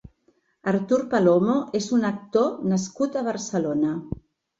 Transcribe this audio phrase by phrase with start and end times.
[0.69, 3.93] Artur Palomo és un actor nascut a Barcelona.